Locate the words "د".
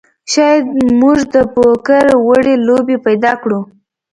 1.33-1.35